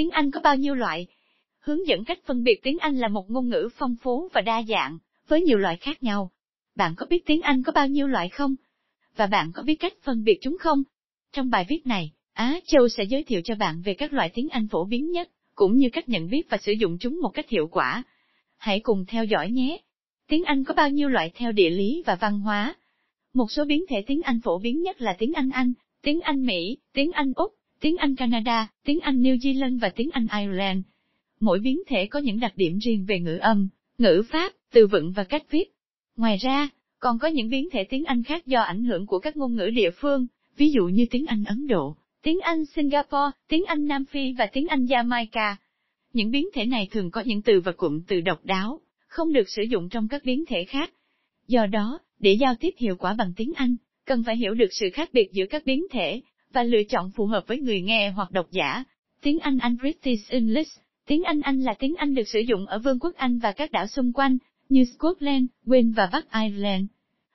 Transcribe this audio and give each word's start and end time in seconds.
Tiếng 0.00 0.10
Anh 0.10 0.30
có 0.30 0.40
bao 0.40 0.56
nhiêu 0.56 0.74
loại? 0.74 1.06
Hướng 1.58 1.86
dẫn 1.86 2.04
cách 2.04 2.18
phân 2.24 2.44
biệt 2.44 2.60
tiếng 2.62 2.78
Anh 2.78 2.96
là 2.96 3.08
một 3.08 3.30
ngôn 3.30 3.48
ngữ 3.48 3.68
phong 3.76 3.96
phú 4.02 4.28
và 4.32 4.40
đa 4.40 4.62
dạng, 4.62 4.98
với 5.28 5.42
nhiều 5.42 5.58
loại 5.58 5.76
khác 5.76 6.02
nhau. 6.02 6.30
Bạn 6.76 6.94
có 6.96 7.06
biết 7.10 7.26
tiếng 7.26 7.42
Anh 7.42 7.62
có 7.62 7.72
bao 7.72 7.88
nhiêu 7.88 8.06
loại 8.06 8.28
không? 8.28 8.54
Và 9.16 9.26
bạn 9.26 9.52
có 9.54 9.62
biết 9.62 9.74
cách 9.74 9.92
phân 10.02 10.24
biệt 10.24 10.38
chúng 10.42 10.56
không? 10.60 10.82
Trong 11.32 11.50
bài 11.50 11.66
viết 11.68 11.86
này, 11.86 12.12
Á 12.32 12.60
Châu 12.66 12.88
sẽ 12.88 13.04
giới 13.04 13.24
thiệu 13.24 13.40
cho 13.44 13.54
bạn 13.54 13.82
về 13.82 13.94
các 13.94 14.12
loại 14.12 14.30
tiếng 14.34 14.48
Anh 14.48 14.68
phổ 14.68 14.84
biến 14.84 15.10
nhất, 15.10 15.30
cũng 15.54 15.76
như 15.76 15.88
cách 15.92 16.08
nhận 16.08 16.30
biết 16.30 16.50
và 16.50 16.58
sử 16.58 16.72
dụng 16.72 16.98
chúng 17.00 17.20
một 17.22 17.30
cách 17.34 17.48
hiệu 17.48 17.68
quả. 17.70 18.02
Hãy 18.56 18.80
cùng 18.80 19.04
theo 19.08 19.24
dõi 19.24 19.50
nhé! 19.50 19.78
Tiếng 20.28 20.44
Anh 20.44 20.64
có 20.64 20.74
bao 20.74 20.90
nhiêu 20.90 21.08
loại 21.08 21.30
theo 21.34 21.52
địa 21.52 21.70
lý 21.70 22.02
và 22.06 22.14
văn 22.14 22.40
hóa? 22.40 22.74
Một 23.34 23.50
số 23.50 23.64
biến 23.64 23.84
thể 23.88 24.04
tiếng 24.06 24.22
Anh 24.22 24.40
phổ 24.40 24.58
biến 24.58 24.82
nhất 24.82 25.00
là 25.00 25.16
tiếng 25.18 25.32
Anh 25.32 25.50
Anh, 25.50 25.72
tiếng 26.02 26.20
Anh 26.20 26.46
Mỹ, 26.46 26.78
tiếng 26.92 27.12
Anh 27.12 27.32
Úc, 27.36 27.54
tiếng 27.80 27.96
Anh 27.96 28.16
Canada, 28.16 28.68
tiếng 28.84 29.00
Anh 29.00 29.22
New 29.22 29.36
Zealand 29.36 29.78
và 29.80 29.88
tiếng 29.88 30.10
Anh 30.12 30.26
Ireland. 30.40 30.82
Mỗi 31.40 31.58
biến 31.58 31.82
thể 31.86 32.06
có 32.06 32.18
những 32.18 32.40
đặc 32.40 32.52
điểm 32.56 32.78
riêng 32.78 33.04
về 33.08 33.20
ngữ 33.20 33.36
âm, 33.36 33.68
ngữ 33.98 34.22
pháp, 34.30 34.52
từ 34.72 34.86
vựng 34.86 35.12
và 35.12 35.24
cách 35.24 35.50
viết. 35.50 35.64
Ngoài 36.16 36.36
ra, 36.36 36.68
còn 36.98 37.18
có 37.18 37.28
những 37.28 37.50
biến 37.50 37.68
thể 37.70 37.84
tiếng 37.84 38.04
Anh 38.04 38.22
khác 38.22 38.46
do 38.46 38.60
ảnh 38.60 38.84
hưởng 38.84 39.06
của 39.06 39.18
các 39.18 39.36
ngôn 39.36 39.56
ngữ 39.56 39.70
địa 39.74 39.90
phương, 39.90 40.26
ví 40.56 40.70
dụ 40.70 40.86
như 40.86 41.06
tiếng 41.10 41.26
Anh 41.26 41.44
Ấn 41.44 41.66
Độ, 41.66 41.96
tiếng 42.22 42.40
Anh 42.40 42.66
Singapore, 42.66 43.30
tiếng 43.48 43.64
Anh 43.64 43.86
Nam 43.86 44.04
Phi 44.04 44.32
và 44.32 44.46
tiếng 44.52 44.68
Anh 44.68 44.84
Jamaica. 44.84 45.54
Những 46.12 46.30
biến 46.30 46.48
thể 46.54 46.66
này 46.66 46.88
thường 46.90 47.10
có 47.10 47.22
những 47.26 47.42
từ 47.42 47.60
và 47.60 47.72
cụm 47.72 48.00
từ 48.08 48.20
độc 48.20 48.44
đáo, 48.44 48.80
không 49.06 49.32
được 49.32 49.48
sử 49.48 49.62
dụng 49.62 49.88
trong 49.88 50.08
các 50.08 50.24
biến 50.24 50.44
thể 50.46 50.64
khác. 50.64 50.92
Do 51.48 51.66
đó, 51.66 51.98
để 52.18 52.32
giao 52.32 52.54
tiếp 52.54 52.74
hiệu 52.76 52.96
quả 52.96 53.14
bằng 53.18 53.32
tiếng 53.36 53.52
Anh, 53.56 53.76
cần 54.06 54.22
phải 54.22 54.36
hiểu 54.36 54.54
được 54.54 54.68
sự 54.70 54.90
khác 54.92 55.10
biệt 55.12 55.32
giữa 55.32 55.46
các 55.50 55.62
biến 55.66 55.86
thể, 55.90 56.20
và 56.52 56.62
lựa 56.62 56.82
chọn 56.82 57.10
phù 57.10 57.26
hợp 57.26 57.46
với 57.46 57.58
người 57.60 57.80
nghe 57.80 58.10
hoặc 58.10 58.30
độc 58.30 58.46
giả. 58.50 58.84
Tiếng 59.22 59.38
Anh 59.38 59.58
Anh 59.58 59.76
British 59.76 60.30
English 60.30 60.80
Tiếng 61.10 61.22
Anh 61.24 61.40
Anh 61.40 61.60
là 61.60 61.74
tiếng 61.78 61.94
Anh 61.96 62.14
được 62.14 62.28
sử 62.28 62.40
dụng 62.40 62.66
ở 62.66 62.78
Vương 62.78 62.98
quốc 62.98 63.14
Anh 63.16 63.38
và 63.38 63.52
các 63.52 63.72
đảo 63.72 63.86
xung 63.86 64.12
quanh, 64.12 64.38
như 64.68 64.84
Scotland, 64.84 65.44
Wales 65.66 65.94
và 65.94 66.08
Bắc 66.12 66.26
Ireland. 66.32 66.86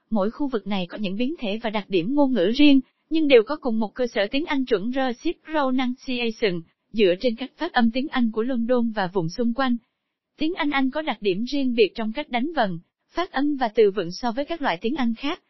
Mỗi 0.09 0.31
khu 0.31 0.47
vực 0.47 0.67
này 0.67 0.85
có 0.89 0.97
những 0.97 1.15
biến 1.15 1.35
thể 1.39 1.59
và 1.63 1.69
đặc 1.69 1.85
điểm 1.89 2.15
ngôn 2.15 2.33
ngữ 2.33 2.51
riêng, 2.55 2.79
nhưng 3.09 3.27
đều 3.27 3.43
có 3.43 3.55
cùng 3.55 3.79
một 3.79 3.93
cơ 3.93 4.07
sở 4.07 4.27
tiếng 4.31 4.45
Anh 4.45 4.65
chuẩn 4.65 4.91
Receipt 4.91 5.43
Pronunciation, 5.45 6.61
dựa 6.91 7.13
trên 7.19 7.35
cách 7.35 7.51
phát 7.57 7.73
âm 7.73 7.91
tiếng 7.91 8.07
Anh 8.07 8.31
của 8.31 8.43
London 8.43 8.91
và 8.91 9.07
vùng 9.07 9.29
xung 9.29 9.53
quanh. 9.53 9.77
Tiếng 10.37 10.53
Anh 10.53 10.69
Anh 10.69 10.91
có 10.91 11.01
đặc 11.01 11.17
điểm 11.21 11.43
riêng 11.43 11.75
biệt 11.75 11.91
trong 11.95 12.11
cách 12.13 12.29
đánh 12.29 12.51
vần, 12.55 12.79
phát 13.09 13.31
âm 13.31 13.55
và 13.55 13.67
từ 13.67 13.91
vựng 13.91 14.11
so 14.11 14.31
với 14.31 14.45
các 14.45 14.61
loại 14.61 14.77
tiếng 14.81 14.95
Anh 14.95 15.13
khác. 15.17 15.41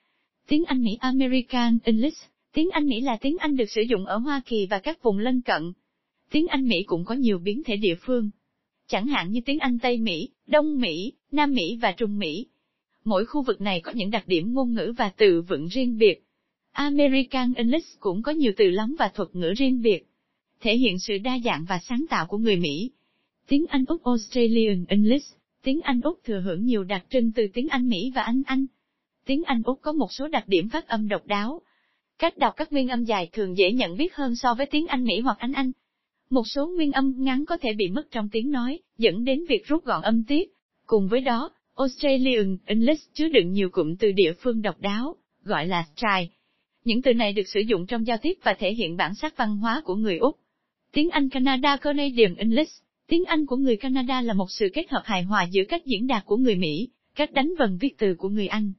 Tiếng 0.47 0.66
Anh 0.66 0.84
Mỹ 0.84 0.97
American 1.00 1.78
English, 1.84 2.18
tiếng 2.56 2.70
Anh 2.70 2.88
Mỹ 2.88 3.02
là 3.02 3.17
tiếng 3.17 3.38
Anh 3.38 3.56
được 3.56 3.70
sử 3.70 3.81
dụng 3.81 4.06
ở 4.06 4.17
Hoa 4.17 4.42
Kỳ 4.45 4.67
và 4.70 4.80
các 4.80 5.03
vùng 5.03 5.17
lân 5.17 5.42
cận. 5.42 5.73
Tiếng 6.31 6.48
Anh 6.48 6.67
Mỹ 6.67 6.84
cũng 6.86 7.06
có 7.06 7.16
nhiều 7.16 7.39
biến 7.39 7.64
thể 7.64 7.78
địa 7.78 7.95
phương. 7.95 8.30
Chẳng 8.88 9.08
hạn 9.08 9.31
như 9.31 9.42
tiếng 9.45 9.59
Anh 9.59 9.80
Tây 9.80 9.97
Mỹ, 9.97 10.30
Đông 10.47 10.80
Mỹ, 10.80 11.14
Nam 11.31 11.53
Mỹ 11.53 11.78
và 11.81 11.92
Trung 11.92 12.20
Mỹ. 12.20 12.47
Mỗi 13.06 13.25
khu 13.25 13.44
vực 13.44 13.62
này 13.62 13.81
có 13.81 13.92
những 13.92 14.12
đặc 14.12 14.28
điểm 14.28 14.53
ngôn 14.53 14.73
ngữ 14.73 14.94
và 14.97 15.09
từ 15.17 15.42
vựng 15.42 15.67
riêng 15.67 15.97
biệt. 15.97 16.23
American 16.72 17.53
English 17.53 18.00
cũng 18.00 18.22
có 18.22 18.31
nhiều 18.31 18.52
từ 18.58 18.69
lóng 18.69 18.95
và 19.00 19.12
thuật 19.14 19.30
ngữ 19.36 19.53
riêng 19.58 19.81
biệt, 19.81 20.08
thể 20.62 20.78
hiện 20.78 21.00
sự 21.00 21.17
đa 21.17 21.40
dạng 21.45 21.66
và 21.69 21.80
sáng 21.80 22.06
tạo 22.09 22.25
của 22.25 22.38
người 22.38 22.56
Mỹ. 22.56 22.92
Tiếng 23.47 23.66
Anh 23.69 23.86
Úc 23.88 24.03
Australian 24.03 24.86
English, 24.88 25.38
tiếng 25.64 25.81
Anh 25.81 26.02
Úc 26.02 26.19
thừa 26.23 26.40
hưởng 26.40 26.66
nhiều 26.66 26.84
đặc 26.84 27.06
trưng 27.09 27.31
từ 27.31 27.47
tiếng 27.53 27.67
Anh 27.67 27.90
Mỹ 27.90 28.12
và 28.16 28.22
Anh 28.22 28.42
Anh. 28.45 28.66
Tiếng 29.25 29.44
Anh 29.44 29.62
Úc 29.66 29.81
có 29.81 29.92
một 29.92 30.12
số 30.12 30.28
đặc 30.28 30.47
điểm 30.47 30.69
phát 30.69 30.88
âm 30.88 31.08
độc 31.08 31.25
đáo. 31.25 31.62
Cách 32.20 32.38
đọc 32.38 32.54
các 32.58 32.74
nguyên 32.74 32.90
âm 32.90 33.04
dài 33.04 33.30
thường 33.34 33.58
dễ 33.58 33.72
nhận 33.72 33.98
biết 33.98 34.16
hơn 34.16 34.36
so 34.36 34.54
với 34.54 34.66
tiếng 34.66 34.88
Anh 34.88 35.04
Mỹ 35.04 35.20
hoặc 35.20 35.38
Anh 35.40 35.54
Anh. 35.54 35.72
Một 36.30 36.48
số 36.48 36.68
nguyên 36.68 36.92
âm 36.92 37.14
ngắn 37.18 37.46
có 37.46 37.58
thể 37.58 37.74
bị 37.74 37.90
mất 37.90 38.12
trong 38.12 38.30
tiếng 38.32 38.52
nói, 38.52 38.80
dẫn 38.98 39.26
đến 39.26 39.46
việc 39.50 39.68
rút 39.68 39.86
gọn 39.86 40.02
âm 40.02 40.24
tiết. 40.24 40.54
Cùng 40.86 41.08
với 41.08 41.22
đó, 41.22 41.52
Australian 41.76 42.58
English 42.66 43.14
chứa 43.14 43.30
đựng 43.30 43.52
nhiều 43.52 43.70
cụm 43.70 43.96
từ 43.96 44.12
địa 44.12 44.34
phương 44.34 44.62
độc 44.62 44.80
đáo, 44.80 45.16
gọi 45.44 45.68
là 45.68 45.86
style. 45.96 46.28
Những 46.84 47.02
từ 47.02 47.14
này 47.14 47.34
được 47.34 47.48
sử 47.48 47.59
dụng 47.59 47.86
trong 47.86 48.08
giao 48.08 48.18
tiếp 48.18 48.34
và 48.44 48.54
thể 48.59 48.74
hiện 48.74 48.98
bản 48.98 49.16
sắc 49.16 49.38
văn 49.38 49.58
hóa 49.58 49.81
của 49.86 49.96
người 49.96 50.18
Úc. 50.18 50.40
Tiếng 50.92 51.09
Anh 51.09 51.30
Canada 51.30 51.78
Canadian 51.78 52.36
English, 52.36 52.72
tiếng 53.08 53.25
Anh 53.25 53.46
của 53.46 53.56
người 53.56 53.78
Canada 53.78 54.22
là 54.22 54.34
một 54.34 54.52
sự 54.52 54.70
kết 54.74 54.90
hợp 54.90 55.02
hài 55.06 55.24
hòa 55.24 55.48
giữa 55.52 55.64
cách 55.70 55.86
diễn 55.86 56.08
đạt 56.08 56.25
của 56.25 56.38
người 56.38 56.56
Mỹ, 56.56 56.90
cách 57.16 57.34
đánh 57.34 57.54
vần 57.59 57.78
viết 57.81 57.98
từ 57.98 58.16
của 58.16 58.30
người 58.30 58.48
Anh, 58.48 58.74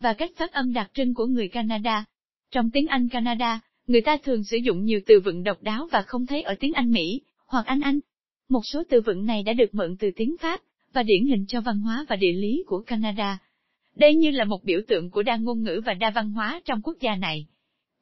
và 0.00 0.12
cách 0.12 0.30
phát 0.36 0.52
âm 0.52 0.72
đặc 0.72 0.90
trưng 0.94 1.14
của 1.14 1.26
người 1.26 1.48
Canada. 1.48 2.04
Trong 2.54 2.70
tiếng 2.70 2.86
Anh 2.86 3.08
Canada, 3.08 3.60
người 3.86 4.00
ta 4.00 4.16
thường 4.16 4.44
sử 4.44 4.56
dụng 4.56 4.84
nhiều 4.84 5.00
từ 5.06 5.20
vựng 5.20 5.42
độc 5.42 5.62
đáo 5.62 5.88
và 5.92 6.02
không 6.02 6.26
thấy 6.26 6.42
ở 6.42 6.54
tiếng 6.60 6.72
Anh 6.72 6.90
Mỹ, 6.90 7.20
hoặc 7.46 7.66
Anh 7.66 7.80
Anh. 7.80 8.00
Một 8.48 8.60
số 8.64 8.82
từ 8.88 9.00
vựng 9.00 9.26
này 9.26 9.42
đã 9.42 9.52
được 9.52 9.74
mượn 9.74 9.96
từ 9.98 10.10
tiếng 10.16 10.36
Pháp, 10.40 10.60
và 10.92 11.02
điển 11.02 11.26
hình 11.26 11.44
cho 11.48 11.60
văn 11.60 11.80
hóa 11.80 12.06
và 12.08 12.16
địa 12.16 12.32
lý 12.32 12.62
của 12.66 12.80
Canada. 12.80 13.38
Đây 13.96 14.14
như 14.14 14.30
là 14.30 14.44
một 14.44 14.64
biểu 14.64 14.80
tượng 14.88 15.10
của 15.10 15.22
đa 15.22 15.36
ngôn 15.36 15.62
ngữ 15.62 15.80
và 15.86 15.94
đa 15.94 16.10
văn 16.14 16.30
hóa 16.30 16.60
trong 16.64 16.82
quốc 16.82 16.96
gia 17.00 17.16
này. 17.16 17.46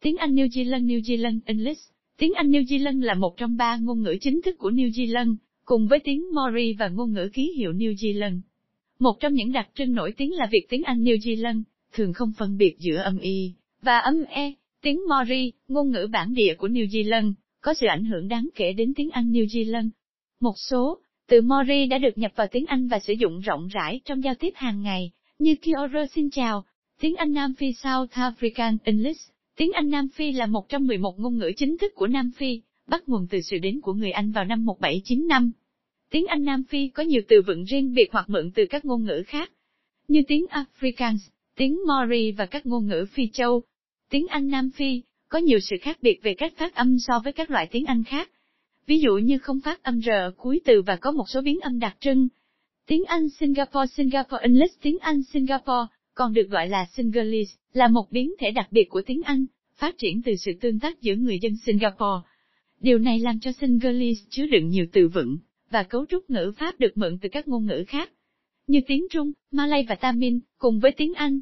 Tiếng 0.02 0.16
Anh 0.16 0.34
New 0.34 0.46
Zealand 0.46 0.86
New 0.86 1.00
Zealand 1.00 1.40
English 1.44 1.80
Tiếng 2.18 2.32
Anh 2.34 2.50
New 2.50 2.62
Zealand 2.62 3.02
là 3.02 3.14
một 3.14 3.36
trong 3.36 3.56
ba 3.56 3.76
ngôn 3.76 4.02
ngữ 4.02 4.16
chính 4.20 4.42
thức 4.42 4.58
của 4.58 4.70
New 4.70 4.90
Zealand, 4.90 5.36
cùng 5.64 5.88
với 5.88 5.98
tiếng 5.98 6.24
Maori 6.34 6.74
và 6.78 6.88
ngôn 6.88 7.12
ngữ 7.12 7.28
ký 7.32 7.52
hiệu 7.56 7.72
New 7.72 7.94
Zealand. 7.94 8.40
Một 8.98 9.20
trong 9.20 9.34
những 9.34 9.52
đặc 9.52 9.68
trưng 9.74 9.92
nổi 9.92 10.12
tiếng 10.16 10.32
là 10.32 10.48
việc 10.52 10.66
tiếng 10.68 10.82
Anh 10.82 11.04
New 11.04 11.16
Zealand 11.16 11.62
thường 11.92 12.12
không 12.12 12.32
phân 12.38 12.56
biệt 12.56 12.76
giữa 12.78 12.96
âm 12.96 13.18
y 13.18 13.54
và 13.82 13.98
âm 13.98 14.24
e. 14.24 14.52
Tiếng 14.82 15.00
Maori, 15.08 15.52
ngôn 15.68 15.90
ngữ 15.90 16.08
bản 16.12 16.34
địa 16.34 16.54
của 16.58 16.68
New 16.68 16.86
Zealand, 16.86 17.32
có 17.60 17.74
sự 17.74 17.86
ảnh 17.86 18.04
hưởng 18.04 18.28
đáng 18.28 18.48
kể 18.54 18.72
đến 18.72 18.92
tiếng 18.96 19.10
Anh 19.10 19.32
New 19.32 19.46
Zealand. 19.46 19.88
Một 20.40 20.54
số 20.56 20.98
từ 21.28 21.40
Maori 21.40 21.86
đã 21.86 21.98
được 21.98 22.18
nhập 22.18 22.32
vào 22.36 22.46
tiếng 22.50 22.66
Anh 22.66 22.88
và 22.88 22.98
sử 22.98 23.12
dụng 23.12 23.40
rộng 23.40 23.68
rãi 23.68 24.00
trong 24.04 24.24
giao 24.24 24.34
tiếp 24.34 24.52
hàng 24.54 24.82
ngày, 24.82 25.10
như 25.38 25.54
Kia 25.62 25.72
ora 25.84 26.06
xin 26.14 26.30
chào, 26.30 26.64
tiếng 27.00 27.16
Anh 27.16 27.32
Nam 27.32 27.54
Phi 27.54 27.72
South 27.72 28.10
African 28.10 28.76
English. 28.84 29.20
Tiếng 29.56 29.72
Anh 29.72 29.90
Nam 29.90 30.08
Phi 30.08 30.32
là 30.32 30.46
một 30.46 30.68
trong 30.68 30.86
11 30.86 31.20
ngôn 31.20 31.38
ngữ 31.38 31.52
chính 31.56 31.78
thức 31.78 31.92
của 31.94 32.06
Nam 32.06 32.30
Phi, 32.36 32.60
bắt 32.86 33.08
nguồn 33.08 33.26
từ 33.30 33.40
sự 33.40 33.58
đến 33.58 33.80
của 33.80 33.92
người 33.92 34.10
Anh 34.10 34.32
vào 34.32 34.44
năm 34.44 34.64
1795. 34.64 35.52
Tiếng 36.10 36.26
Anh 36.26 36.44
Nam 36.44 36.64
Phi 36.64 36.88
có 36.88 37.02
nhiều 37.02 37.22
từ 37.28 37.42
vựng 37.46 37.64
riêng 37.64 37.94
biệt 37.94 38.08
hoặc 38.12 38.30
mượn 38.30 38.50
từ 38.54 38.66
các 38.70 38.84
ngôn 38.84 39.04
ngữ 39.04 39.22
khác, 39.26 39.52
như 40.08 40.22
tiếng 40.28 40.46
Afrikaans, 40.50 41.18
tiếng 41.56 41.78
Maori 41.86 42.32
và 42.32 42.46
các 42.46 42.66
ngôn 42.66 42.86
ngữ 42.86 43.06
Phi 43.12 43.28
Châu. 43.32 43.62
Tiếng 44.12 44.26
Anh 44.26 44.48
Nam 44.48 44.70
Phi 44.70 45.02
có 45.28 45.38
nhiều 45.38 45.58
sự 45.60 45.76
khác 45.82 45.98
biệt 46.02 46.20
về 46.22 46.34
cách 46.34 46.52
phát 46.56 46.74
âm 46.74 46.98
so 46.98 47.20
với 47.24 47.32
các 47.32 47.50
loại 47.50 47.68
tiếng 47.70 47.84
Anh 47.86 48.04
khác. 48.04 48.30
Ví 48.86 48.98
dụ 49.00 49.16
như 49.16 49.38
không 49.38 49.60
phát 49.60 49.82
âm 49.82 50.00
R 50.02 50.10
cuối 50.36 50.60
từ 50.64 50.82
và 50.82 50.96
có 50.96 51.10
một 51.10 51.24
số 51.28 51.40
biến 51.40 51.60
âm 51.60 51.78
đặc 51.78 51.96
trưng. 52.00 52.28
Tiếng 52.86 53.04
Anh 53.04 53.28
Singapore 53.28 53.86
Singapore 53.86 54.42
English 54.42 54.82
tiếng 54.82 54.98
Anh 54.98 55.22
Singapore, 55.22 55.86
còn 56.14 56.32
được 56.32 56.48
gọi 56.50 56.68
là 56.68 56.86
Singlish 56.92 57.58
là 57.72 57.88
một 57.88 58.10
biến 58.10 58.34
thể 58.38 58.50
đặc 58.50 58.68
biệt 58.70 58.84
của 58.84 59.02
tiếng 59.06 59.22
Anh, 59.22 59.46
phát 59.76 59.98
triển 59.98 60.22
từ 60.22 60.36
sự 60.36 60.52
tương 60.60 60.80
tác 60.80 61.00
giữa 61.00 61.14
người 61.14 61.38
dân 61.42 61.56
Singapore. 61.56 62.28
Điều 62.80 62.98
này 62.98 63.18
làm 63.18 63.40
cho 63.40 63.52
Singlish 63.52 64.30
chứa 64.30 64.46
đựng 64.46 64.68
nhiều 64.68 64.86
từ 64.92 65.08
vựng, 65.08 65.38
và 65.70 65.82
cấu 65.82 66.06
trúc 66.06 66.30
ngữ 66.30 66.52
pháp 66.56 66.80
được 66.80 66.98
mượn 66.98 67.18
từ 67.22 67.28
các 67.28 67.48
ngôn 67.48 67.66
ngữ 67.66 67.84
khác, 67.88 68.10
như 68.66 68.80
tiếng 68.86 69.06
Trung, 69.10 69.32
Malay 69.50 69.86
và 69.88 69.94
Tamil, 69.94 70.38
cùng 70.58 70.80
với 70.80 70.92
tiếng 70.92 71.14
Anh. 71.14 71.40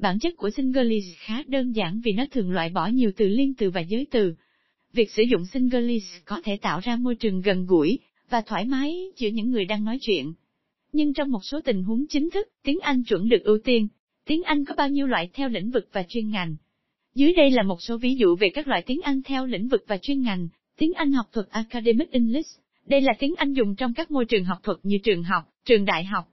Bản 0.00 0.18
chất 0.18 0.36
của 0.36 0.50
Singlish 0.50 1.18
khá 1.18 1.42
đơn 1.46 1.72
giản 1.72 2.00
vì 2.04 2.12
nó 2.12 2.24
thường 2.30 2.50
loại 2.50 2.70
bỏ 2.70 2.86
nhiều 2.86 3.10
từ 3.16 3.28
liên 3.28 3.54
từ 3.54 3.70
và 3.70 3.80
giới 3.80 4.06
từ. 4.10 4.34
Việc 4.92 5.10
sử 5.10 5.22
dụng 5.22 5.46
Singlish 5.46 6.24
có 6.24 6.40
thể 6.44 6.56
tạo 6.56 6.80
ra 6.82 6.96
môi 6.96 7.14
trường 7.14 7.40
gần 7.40 7.66
gũi 7.66 7.98
và 8.30 8.40
thoải 8.40 8.64
mái 8.64 8.96
giữa 9.16 9.28
những 9.28 9.50
người 9.50 9.64
đang 9.64 9.84
nói 9.84 9.98
chuyện. 10.00 10.32
Nhưng 10.92 11.14
trong 11.14 11.30
một 11.30 11.40
số 11.42 11.60
tình 11.60 11.82
huống 11.82 12.06
chính 12.06 12.30
thức, 12.30 12.48
tiếng 12.62 12.80
Anh 12.80 13.04
chuẩn 13.04 13.28
được 13.28 13.44
ưu 13.44 13.58
tiên. 13.64 13.88
Tiếng 14.26 14.42
Anh 14.42 14.64
có 14.64 14.74
bao 14.76 14.88
nhiêu 14.88 15.06
loại 15.06 15.30
theo 15.32 15.48
lĩnh 15.48 15.70
vực 15.70 15.88
và 15.92 16.04
chuyên 16.08 16.30
ngành? 16.30 16.56
Dưới 17.14 17.34
đây 17.34 17.50
là 17.50 17.62
một 17.62 17.82
số 17.82 17.98
ví 17.98 18.14
dụ 18.14 18.36
về 18.36 18.50
các 18.54 18.68
loại 18.68 18.82
tiếng 18.86 19.00
Anh 19.02 19.22
theo 19.22 19.46
lĩnh 19.46 19.68
vực 19.68 19.84
và 19.86 19.98
chuyên 19.98 20.22
ngành. 20.22 20.48
Tiếng 20.78 20.92
Anh 20.94 21.12
học 21.12 21.26
thuật 21.32 21.48
Academic 21.50 22.10
English. 22.10 22.48
Đây 22.86 23.00
là 23.00 23.12
tiếng 23.18 23.34
Anh 23.36 23.52
dùng 23.52 23.76
trong 23.76 23.94
các 23.94 24.10
môi 24.10 24.24
trường 24.24 24.44
học 24.44 24.58
thuật 24.62 24.78
như 24.82 24.98
trường 24.98 25.22
học, 25.22 25.44
trường 25.64 25.84
đại 25.84 26.04
học. 26.04 26.28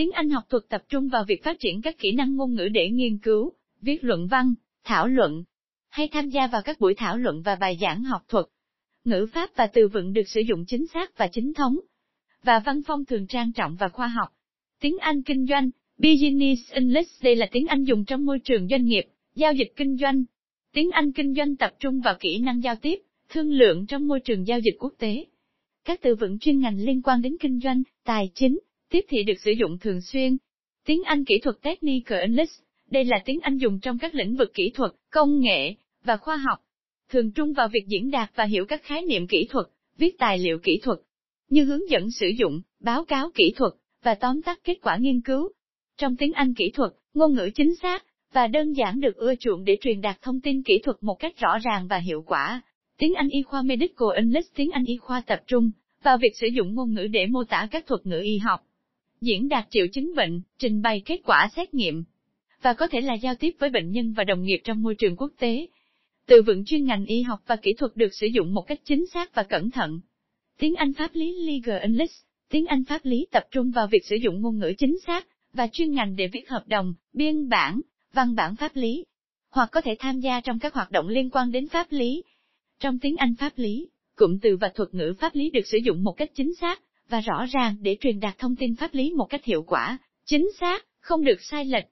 Tiếng 0.00 0.12
Anh 0.12 0.30
học 0.30 0.44
thuật 0.48 0.62
tập 0.68 0.82
trung 0.88 1.08
vào 1.08 1.24
việc 1.24 1.44
phát 1.44 1.60
triển 1.60 1.82
các 1.82 1.98
kỹ 1.98 2.12
năng 2.12 2.36
ngôn 2.36 2.54
ngữ 2.54 2.68
để 2.68 2.90
nghiên 2.90 3.18
cứu, 3.18 3.52
viết 3.80 4.04
luận 4.04 4.26
văn, 4.26 4.54
thảo 4.84 5.08
luận, 5.08 5.44
hay 5.88 6.08
tham 6.08 6.28
gia 6.28 6.46
vào 6.46 6.62
các 6.62 6.80
buổi 6.80 6.94
thảo 6.94 7.18
luận 7.18 7.42
và 7.42 7.54
bài 7.54 7.78
giảng 7.80 8.04
học 8.04 8.22
thuật. 8.28 8.46
Ngữ 9.04 9.26
pháp 9.32 9.50
và 9.56 9.66
từ 9.66 9.88
vựng 9.88 10.12
được 10.12 10.28
sử 10.28 10.40
dụng 10.40 10.64
chính 10.66 10.86
xác 10.86 11.18
và 11.18 11.28
chính 11.32 11.54
thống. 11.54 11.78
Và 12.42 12.58
văn 12.58 12.82
phong 12.86 13.04
thường 13.04 13.26
trang 13.26 13.52
trọng 13.52 13.76
và 13.76 13.88
khoa 13.88 14.06
học. 14.06 14.28
Tiếng 14.80 14.98
Anh 14.98 15.22
kinh 15.22 15.46
doanh, 15.46 15.70
Business 15.98 16.72
English 16.72 17.22
đây 17.22 17.36
là 17.36 17.46
tiếng 17.52 17.66
Anh 17.66 17.84
dùng 17.84 18.04
trong 18.04 18.26
môi 18.26 18.38
trường 18.38 18.68
doanh 18.68 18.84
nghiệp, 18.84 19.04
giao 19.34 19.52
dịch 19.52 19.72
kinh 19.76 19.96
doanh. 19.96 20.24
Tiếng 20.72 20.90
Anh 20.90 21.12
kinh 21.12 21.34
doanh 21.34 21.56
tập 21.56 21.72
trung 21.78 22.00
vào 22.00 22.14
kỹ 22.20 22.38
năng 22.38 22.62
giao 22.62 22.76
tiếp, 22.76 23.00
thương 23.28 23.52
lượng 23.52 23.86
trong 23.86 24.08
môi 24.08 24.20
trường 24.20 24.46
giao 24.46 24.58
dịch 24.60 24.74
quốc 24.78 24.94
tế. 24.98 25.24
Các 25.84 26.00
từ 26.02 26.14
vựng 26.14 26.38
chuyên 26.38 26.60
ngành 26.60 26.78
liên 26.80 27.02
quan 27.02 27.22
đến 27.22 27.36
kinh 27.40 27.60
doanh, 27.60 27.82
tài 28.04 28.30
chính, 28.34 28.58
tiếp 28.90 29.04
thị 29.08 29.22
được 29.22 29.40
sử 29.44 29.50
dụng 29.50 29.78
thường 29.78 30.00
xuyên. 30.00 30.36
Tiếng 30.86 31.02
Anh 31.04 31.24
kỹ 31.24 31.38
thuật 31.42 31.56
Technical 31.62 32.18
English, 32.18 32.52
đây 32.90 33.04
là 33.04 33.16
tiếng 33.24 33.40
Anh 33.40 33.56
dùng 33.58 33.80
trong 33.80 33.98
các 33.98 34.14
lĩnh 34.14 34.36
vực 34.36 34.50
kỹ 34.54 34.70
thuật, 34.74 34.92
công 35.10 35.40
nghệ 35.40 35.74
và 36.04 36.16
khoa 36.16 36.36
học, 36.36 36.58
thường 37.10 37.30
trung 37.32 37.52
vào 37.52 37.68
việc 37.68 37.86
diễn 37.86 38.10
đạt 38.10 38.30
và 38.34 38.44
hiểu 38.44 38.64
các 38.68 38.82
khái 38.82 39.02
niệm 39.02 39.26
kỹ 39.26 39.46
thuật, 39.50 39.66
viết 39.98 40.18
tài 40.18 40.38
liệu 40.38 40.58
kỹ 40.58 40.80
thuật, 40.82 40.98
như 41.50 41.64
hướng 41.64 41.90
dẫn 41.90 42.10
sử 42.10 42.26
dụng, 42.38 42.60
báo 42.80 43.04
cáo 43.04 43.30
kỹ 43.34 43.52
thuật, 43.56 43.72
và 44.02 44.14
tóm 44.14 44.42
tắt 44.42 44.60
kết 44.64 44.78
quả 44.82 44.96
nghiên 44.96 45.20
cứu. 45.20 45.48
Trong 45.98 46.16
tiếng 46.16 46.32
Anh 46.32 46.54
kỹ 46.54 46.70
thuật, 46.70 46.92
ngôn 47.14 47.34
ngữ 47.34 47.50
chính 47.54 47.74
xác, 47.82 48.04
và 48.32 48.46
đơn 48.46 48.72
giản 48.72 49.00
được 49.00 49.16
ưa 49.16 49.34
chuộng 49.34 49.64
để 49.64 49.76
truyền 49.80 50.00
đạt 50.00 50.22
thông 50.22 50.40
tin 50.40 50.62
kỹ 50.62 50.80
thuật 50.82 50.96
một 51.00 51.14
cách 51.14 51.38
rõ 51.38 51.58
ràng 51.58 51.86
và 51.88 51.98
hiệu 51.98 52.22
quả. 52.26 52.62
Tiếng 52.98 53.14
Anh 53.14 53.28
y 53.28 53.42
khoa 53.42 53.62
Medical 53.62 54.08
English 54.14 54.54
tiếng 54.54 54.70
Anh 54.70 54.84
y 54.84 54.96
khoa 54.96 55.22
tập 55.26 55.42
trung 55.46 55.70
vào 56.02 56.18
việc 56.18 56.36
sử 56.40 56.46
dụng 56.46 56.74
ngôn 56.74 56.94
ngữ 56.94 57.06
để 57.06 57.26
mô 57.26 57.44
tả 57.44 57.68
các 57.70 57.86
thuật 57.86 58.06
ngữ 58.06 58.20
y 58.20 58.38
học, 58.38 58.60
diễn 59.20 59.48
đạt 59.48 59.66
triệu 59.70 59.86
chứng 59.92 60.14
bệnh, 60.14 60.42
trình 60.58 60.82
bày 60.82 61.02
kết 61.04 61.20
quả 61.24 61.48
xét 61.56 61.74
nghiệm, 61.74 62.04
và 62.62 62.72
có 62.72 62.86
thể 62.86 63.00
là 63.00 63.14
giao 63.14 63.34
tiếp 63.34 63.56
với 63.58 63.70
bệnh 63.70 63.90
nhân 63.90 64.12
và 64.12 64.24
đồng 64.24 64.42
nghiệp 64.42 64.60
trong 64.64 64.82
môi 64.82 64.94
trường 64.94 65.16
quốc 65.16 65.32
tế. 65.38 65.66
Từ 66.26 66.42
vựng 66.42 66.64
chuyên 66.64 66.84
ngành 66.84 67.04
y 67.06 67.22
học 67.22 67.40
và 67.46 67.56
kỹ 67.56 67.72
thuật 67.78 67.96
được 67.96 68.14
sử 68.14 68.26
dụng 68.26 68.54
một 68.54 68.62
cách 68.62 68.80
chính 68.84 69.06
xác 69.06 69.34
và 69.34 69.42
cẩn 69.42 69.70
thận. 69.70 70.00
Tiếng 70.58 70.74
Anh 70.74 70.92
pháp 70.92 71.10
lý 71.14 71.34
Legal 71.46 71.80
English, 71.80 72.14
tiếng 72.50 72.66
Anh 72.66 72.84
pháp 72.84 73.04
lý 73.04 73.26
tập 73.30 73.44
trung 73.50 73.70
vào 73.70 73.86
việc 73.86 74.04
sử 74.04 74.16
dụng 74.16 74.40
ngôn 74.40 74.58
ngữ 74.58 74.72
chính 74.78 74.98
xác 75.06 75.26
và 75.52 75.68
chuyên 75.72 75.90
ngành 75.92 76.16
để 76.16 76.26
viết 76.26 76.48
hợp 76.48 76.64
đồng, 76.66 76.94
biên 77.12 77.48
bản, 77.48 77.80
văn 78.12 78.34
bản 78.34 78.56
pháp 78.56 78.76
lý, 78.76 79.04
hoặc 79.50 79.68
có 79.72 79.80
thể 79.80 79.96
tham 79.98 80.20
gia 80.20 80.40
trong 80.40 80.58
các 80.58 80.74
hoạt 80.74 80.90
động 80.90 81.08
liên 81.08 81.30
quan 81.30 81.52
đến 81.52 81.68
pháp 81.68 81.86
lý. 81.90 82.22
Trong 82.78 82.98
tiếng 82.98 83.16
Anh 83.16 83.34
pháp 83.34 83.52
lý, 83.56 83.88
cụm 84.16 84.38
từ 84.42 84.56
và 84.56 84.68
thuật 84.74 84.94
ngữ 84.94 85.14
pháp 85.18 85.34
lý 85.34 85.50
được 85.50 85.66
sử 85.66 85.78
dụng 85.78 86.02
một 86.04 86.12
cách 86.12 86.30
chính 86.34 86.54
xác 86.54 86.80
và 87.10 87.20
rõ 87.20 87.46
ràng 87.52 87.76
để 87.80 87.96
truyền 88.00 88.20
đạt 88.20 88.38
thông 88.38 88.56
tin 88.56 88.76
pháp 88.76 88.94
lý 88.94 89.12
một 89.12 89.24
cách 89.24 89.44
hiệu 89.44 89.62
quả, 89.62 89.98
chính 90.24 90.48
xác, 90.60 90.86
không 91.00 91.24
được 91.24 91.40
sai 91.40 91.64
lệch. 91.64 91.84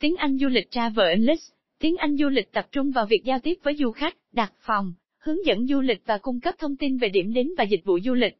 Tiếng 0.00 0.16
Anh 0.16 0.38
du 0.38 0.48
lịch 0.48 0.70
Travel 0.70 1.08
English, 1.08 1.52
tiếng 1.78 1.96
Anh 1.96 2.16
du 2.16 2.28
lịch 2.28 2.52
tập 2.52 2.66
trung 2.72 2.90
vào 2.90 3.06
việc 3.06 3.24
giao 3.24 3.38
tiếp 3.38 3.54
với 3.62 3.76
du 3.76 3.90
khách, 3.90 4.16
đặt 4.32 4.52
phòng, 4.60 4.94
hướng 5.18 5.46
dẫn 5.46 5.66
du 5.66 5.80
lịch 5.80 6.02
và 6.06 6.18
cung 6.18 6.40
cấp 6.40 6.54
thông 6.58 6.76
tin 6.76 6.98
về 6.98 7.08
điểm 7.08 7.32
đến 7.32 7.50
và 7.58 7.64
dịch 7.64 7.84
vụ 7.84 7.98
du 8.04 8.14
lịch. 8.14 8.38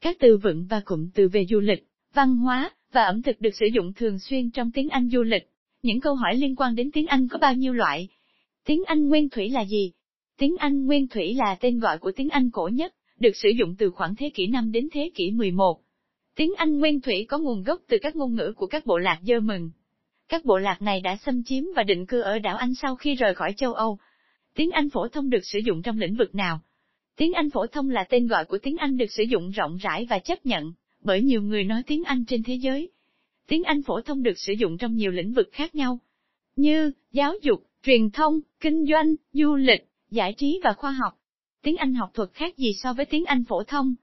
Các 0.00 0.16
từ 0.20 0.36
vựng 0.36 0.66
và 0.70 0.80
cụm 0.84 1.08
từ 1.14 1.28
về 1.28 1.46
du 1.50 1.60
lịch, 1.60 1.86
văn 2.14 2.36
hóa 2.36 2.70
và 2.92 3.04
ẩm 3.04 3.22
thực 3.22 3.40
được 3.40 3.54
sử 3.54 3.66
dụng 3.74 3.92
thường 3.92 4.18
xuyên 4.18 4.50
trong 4.50 4.70
tiếng 4.70 4.88
Anh 4.88 5.08
du 5.08 5.22
lịch. 5.22 5.50
Những 5.82 6.00
câu 6.00 6.14
hỏi 6.14 6.34
liên 6.36 6.56
quan 6.56 6.74
đến 6.74 6.90
tiếng 6.90 7.06
Anh 7.06 7.28
có 7.28 7.38
bao 7.38 7.54
nhiêu 7.54 7.72
loại? 7.72 8.08
Tiếng 8.64 8.84
Anh 8.86 9.08
nguyên 9.08 9.28
thủy 9.28 9.50
là 9.50 9.64
gì? 9.64 9.92
Tiếng 10.38 10.56
Anh 10.58 10.86
nguyên 10.86 11.08
thủy 11.08 11.34
là 11.34 11.56
tên 11.60 11.78
gọi 11.78 11.98
của 11.98 12.12
tiếng 12.16 12.30
Anh 12.30 12.50
cổ 12.50 12.68
nhất, 12.72 12.94
được 13.24 13.36
sử 13.36 13.48
dụng 13.48 13.74
từ 13.78 13.90
khoảng 13.90 14.14
thế 14.14 14.30
kỷ 14.34 14.46
5 14.46 14.72
đến 14.72 14.88
thế 14.92 15.10
kỷ 15.14 15.30
11. 15.30 15.80
Tiếng 16.36 16.54
Anh 16.56 16.78
nguyên 16.78 17.00
thủy 17.00 17.26
có 17.28 17.38
nguồn 17.38 17.62
gốc 17.62 17.80
từ 17.88 17.98
các 18.02 18.16
ngôn 18.16 18.34
ngữ 18.34 18.52
của 18.56 18.66
các 18.66 18.86
bộ 18.86 18.98
lạc 18.98 19.20
dơ 19.22 19.40
mừng. 19.40 19.70
Các 20.28 20.44
bộ 20.44 20.58
lạc 20.58 20.82
này 20.82 21.00
đã 21.00 21.16
xâm 21.16 21.42
chiếm 21.44 21.64
và 21.76 21.82
định 21.82 22.06
cư 22.06 22.20
ở 22.20 22.38
đảo 22.38 22.56
Anh 22.56 22.74
sau 22.74 22.96
khi 22.96 23.14
rời 23.14 23.34
khỏi 23.34 23.54
châu 23.56 23.72
Âu. 23.72 23.98
Tiếng 24.54 24.70
Anh 24.70 24.90
phổ 24.90 25.08
thông 25.08 25.30
được 25.30 25.40
sử 25.42 25.58
dụng 25.58 25.82
trong 25.82 25.98
lĩnh 25.98 26.16
vực 26.16 26.34
nào? 26.34 26.60
Tiếng 27.16 27.32
Anh 27.32 27.50
phổ 27.50 27.66
thông 27.66 27.90
là 27.90 28.04
tên 28.04 28.26
gọi 28.26 28.44
của 28.44 28.58
tiếng 28.58 28.76
Anh 28.76 28.96
được 28.96 29.10
sử 29.10 29.22
dụng 29.22 29.50
rộng 29.50 29.76
rãi 29.76 30.06
và 30.10 30.18
chấp 30.18 30.46
nhận 30.46 30.72
bởi 31.00 31.22
nhiều 31.22 31.42
người 31.42 31.64
nói 31.64 31.82
tiếng 31.86 32.04
Anh 32.04 32.24
trên 32.24 32.42
thế 32.42 32.54
giới. 32.54 32.88
Tiếng 33.48 33.64
Anh 33.64 33.82
phổ 33.82 34.00
thông 34.00 34.22
được 34.22 34.38
sử 34.38 34.52
dụng 34.52 34.78
trong 34.78 34.94
nhiều 34.94 35.10
lĩnh 35.10 35.32
vực 35.32 35.48
khác 35.52 35.74
nhau, 35.74 35.98
như 36.56 36.92
giáo 37.12 37.34
dục, 37.42 37.66
truyền 37.82 38.10
thông, 38.10 38.40
kinh 38.60 38.86
doanh, 38.86 39.14
du 39.32 39.54
lịch, 39.54 39.88
giải 40.10 40.32
trí 40.32 40.60
và 40.64 40.72
khoa 40.72 40.90
học. 40.90 41.18
Tiếng 41.64 41.76
Anh 41.76 41.94
học 41.94 42.10
thuật 42.14 42.30
khác 42.32 42.58
gì 42.58 42.72
so 42.82 42.92
với 42.92 43.06
tiếng 43.06 43.24
Anh 43.24 43.44
phổ 43.44 43.62
thông? 43.64 43.94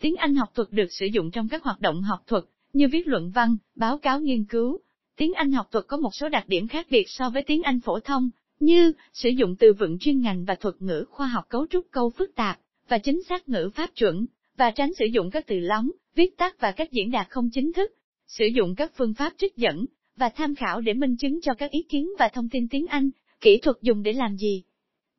Tiếng 0.00 0.16
Anh 0.16 0.34
học 0.34 0.48
thuật 0.54 0.68
được 0.72 0.86
sử 0.90 1.06
dụng 1.06 1.30
trong 1.30 1.48
các 1.48 1.62
hoạt 1.62 1.80
động 1.80 2.02
học 2.02 2.22
thuật, 2.26 2.44
như 2.72 2.88
viết 2.88 3.08
luận 3.08 3.30
văn, 3.30 3.56
báo 3.74 3.98
cáo 3.98 4.20
nghiên 4.20 4.44
cứu. 4.44 4.80
Tiếng 5.16 5.34
Anh 5.34 5.52
học 5.52 5.68
thuật 5.70 5.84
có 5.88 5.96
một 5.96 6.10
số 6.12 6.28
đặc 6.28 6.44
điểm 6.48 6.68
khác 6.68 6.86
biệt 6.90 7.04
so 7.08 7.30
với 7.30 7.42
tiếng 7.42 7.62
Anh 7.62 7.80
phổ 7.80 8.00
thông, 8.00 8.30
như 8.60 8.92
sử 9.12 9.28
dụng 9.28 9.56
từ 9.56 9.72
vựng 9.72 9.98
chuyên 9.98 10.20
ngành 10.20 10.44
và 10.44 10.54
thuật 10.54 10.74
ngữ 10.82 11.04
khoa 11.10 11.26
học 11.26 11.44
cấu 11.48 11.66
trúc 11.66 11.86
câu 11.90 12.10
phức 12.10 12.34
tạp, 12.34 12.58
và 12.88 12.98
chính 12.98 13.22
xác 13.28 13.48
ngữ 13.48 13.70
pháp 13.74 13.90
chuẩn, 13.94 14.26
và 14.56 14.70
tránh 14.70 14.94
sử 14.98 15.04
dụng 15.04 15.30
các 15.30 15.46
từ 15.46 15.58
lóng, 15.58 15.90
viết 16.14 16.36
tắt 16.36 16.60
và 16.60 16.72
các 16.72 16.92
diễn 16.92 17.10
đạt 17.10 17.26
không 17.30 17.50
chính 17.52 17.72
thức. 17.72 17.92
Sử 18.26 18.46
dụng 18.46 18.74
các 18.74 18.92
phương 18.96 19.14
pháp 19.14 19.32
trích 19.38 19.56
dẫn, 19.56 19.84
và 20.16 20.28
tham 20.28 20.54
khảo 20.54 20.80
để 20.80 20.94
minh 20.94 21.16
chứng 21.16 21.40
cho 21.40 21.54
các 21.54 21.70
ý 21.70 21.82
kiến 21.82 22.08
và 22.18 22.28
thông 22.28 22.48
tin 22.48 22.68
tiếng 22.68 22.86
Anh, 22.86 23.10
kỹ 23.40 23.58
thuật 23.62 23.76
dùng 23.82 24.02
để 24.02 24.12
làm 24.12 24.36
gì. 24.36 24.62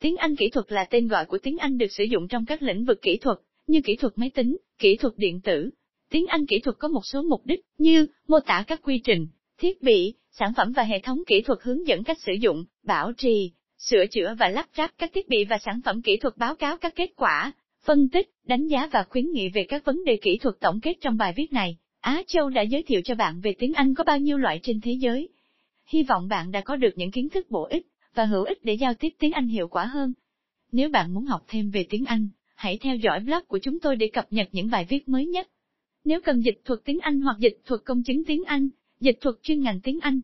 Tiếng 0.01 0.17
Anh 0.17 0.35
kỹ 0.35 0.49
thuật 0.49 0.71
là 0.71 0.85
tên 0.89 1.07
gọi 1.07 1.25
của 1.25 1.37
tiếng 1.37 1.57
Anh 1.57 1.77
được 1.77 1.91
sử 1.91 2.03
dụng 2.03 2.27
trong 2.27 2.45
các 2.45 2.61
lĩnh 2.61 2.85
vực 2.85 3.01
kỹ 3.01 3.17
thuật, 3.17 3.37
như 3.67 3.81
kỹ 3.81 3.95
thuật 3.95 4.13
máy 4.15 4.29
tính, 4.29 4.57
kỹ 4.79 4.95
thuật 4.95 5.13
điện 5.17 5.41
tử. 5.41 5.69
Tiếng 6.09 6.27
Anh 6.27 6.45
kỹ 6.45 6.59
thuật 6.59 6.77
có 6.79 6.87
một 6.87 7.05
số 7.05 7.21
mục 7.21 7.41
đích, 7.45 7.59
như 7.77 8.07
mô 8.27 8.39
tả 8.39 8.63
các 8.67 8.81
quy 8.83 9.01
trình, 9.03 9.27
thiết 9.57 9.81
bị, 9.81 10.13
sản 10.31 10.53
phẩm 10.57 10.71
và 10.71 10.83
hệ 10.83 10.99
thống 10.99 11.23
kỹ 11.27 11.41
thuật 11.41 11.59
hướng 11.61 11.87
dẫn 11.87 12.03
cách 12.03 12.17
sử 12.19 12.33
dụng, 12.33 12.65
bảo 12.83 13.11
trì, 13.17 13.51
sửa 13.77 14.05
chữa 14.11 14.35
và 14.39 14.49
lắp 14.49 14.65
ráp 14.77 14.91
các 14.97 15.11
thiết 15.13 15.29
bị 15.29 15.45
và 15.45 15.57
sản 15.57 15.81
phẩm 15.85 16.01
kỹ 16.01 16.17
thuật 16.17 16.37
báo 16.37 16.55
cáo 16.55 16.77
các 16.77 16.95
kết 16.95 17.09
quả, 17.15 17.51
phân 17.85 18.09
tích, 18.09 18.29
đánh 18.43 18.67
giá 18.67 18.89
và 18.91 19.03
khuyến 19.09 19.31
nghị 19.31 19.49
về 19.49 19.65
các 19.69 19.85
vấn 19.85 20.03
đề 20.05 20.17
kỹ 20.21 20.37
thuật 20.37 20.55
tổng 20.59 20.79
kết 20.81 20.93
trong 21.01 21.17
bài 21.17 21.33
viết 21.35 21.53
này. 21.53 21.77
Á 21.99 22.23
Châu 22.27 22.49
đã 22.49 22.61
giới 22.61 22.83
thiệu 22.83 23.01
cho 23.03 23.15
bạn 23.15 23.41
về 23.41 23.53
tiếng 23.59 23.73
Anh 23.73 23.93
có 23.95 24.03
bao 24.03 24.19
nhiêu 24.19 24.37
loại 24.37 24.59
trên 24.63 24.81
thế 24.81 24.91
giới. 24.91 25.29
Hy 25.85 26.03
vọng 26.03 26.27
bạn 26.27 26.51
đã 26.51 26.61
có 26.61 26.75
được 26.75 26.93
những 26.95 27.11
kiến 27.11 27.29
thức 27.29 27.51
bổ 27.51 27.63
ích 27.63 27.90
và 28.15 28.25
hữu 28.25 28.43
ích 28.43 28.63
để 28.63 28.73
giao 28.73 28.93
tiếp 28.93 29.09
tiếng 29.19 29.31
Anh 29.31 29.47
hiệu 29.47 29.67
quả 29.67 29.85
hơn. 29.85 30.13
Nếu 30.71 30.89
bạn 30.89 31.13
muốn 31.13 31.25
học 31.25 31.45
thêm 31.47 31.69
về 31.69 31.85
tiếng 31.89 32.05
Anh, 32.05 32.29
hãy 32.55 32.77
theo 32.81 32.95
dõi 32.95 33.19
blog 33.19 33.45
của 33.47 33.59
chúng 33.59 33.79
tôi 33.79 33.95
để 33.95 34.09
cập 34.13 34.33
nhật 34.33 34.49
những 34.51 34.69
bài 34.69 34.85
viết 34.89 35.09
mới 35.09 35.25
nhất. 35.25 35.47
Nếu 36.05 36.21
cần 36.21 36.41
dịch 36.41 36.61
thuật 36.65 36.79
tiếng 36.85 36.99
Anh 36.99 37.21
hoặc 37.21 37.37
dịch 37.39 37.61
thuật 37.65 37.81
công 37.85 38.03
chứng 38.03 38.25
tiếng 38.25 38.43
Anh, 38.43 38.69
dịch 38.99 39.17
thuật 39.21 39.35
chuyên 39.43 39.61
ngành 39.61 39.79
tiếng 39.81 39.99
Anh, 39.99 40.21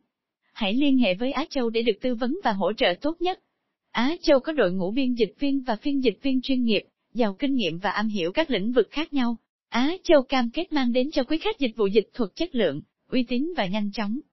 hãy 0.53 0.73
liên 0.73 0.97
hệ 0.97 1.13
với 1.13 1.31
Á 1.31 1.45
Châu 1.49 1.69
để 1.69 1.81
được 1.81 1.97
tư 2.01 2.15
vấn 2.15 2.39
và 2.43 2.51
hỗ 2.51 2.73
trợ 2.73 2.93
tốt 3.01 3.21
nhất. 3.21 3.39
Á 3.91 4.15
Châu 4.21 4.39
có 4.39 4.53
đội 4.53 4.71
ngũ 4.71 4.91
biên 4.91 5.13
dịch 5.13 5.33
viên 5.39 5.61
và 5.61 5.75
phiên 5.75 6.03
dịch 6.03 6.19
viên 6.21 6.41
chuyên 6.41 6.63
nghiệp, 6.63 6.83
giàu 7.13 7.33
kinh 7.33 7.55
nghiệm 7.55 7.77
và 7.77 7.89
am 7.89 8.07
hiểu 8.07 8.31
các 8.31 8.51
lĩnh 8.51 8.71
vực 8.71 8.87
khác 8.91 9.13
nhau. 9.13 9.37
Á 9.69 9.95
Châu 10.03 10.21
cam 10.21 10.49
kết 10.49 10.73
mang 10.73 10.93
đến 10.93 11.11
cho 11.11 11.23
quý 11.23 11.37
khách 11.37 11.59
dịch 11.59 11.75
vụ 11.75 11.87
dịch 11.87 12.09
thuật 12.13 12.35
chất 12.35 12.55
lượng, 12.55 12.81
uy 13.11 13.23
tín 13.23 13.53
và 13.57 13.65
nhanh 13.65 13.91
chóng. 13.91 14.19